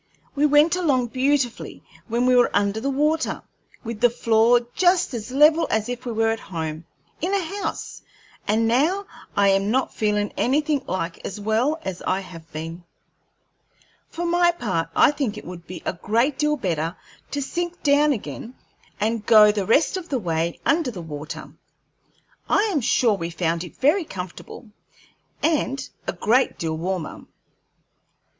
[0.33, 3.43] We went along beautifully when we were under the water,
[3.83, 6.85] with the floor just as level as if we were at home,
[7.21, 8.01] in a house,
[8.47, 9.05] and now
[9.37, 12.83] I am not feelin' anything like as well as I have been.
[14.09, 16.97] For my part, I think it would be a great deal better
[17.29, 18.55] to sink down again
[18.99, 21.53] and go the rest of the way under the water.
[22.49, 24.71] I am sure we found it very comfortable,
[25.43, 27.25] and a great deal warmer."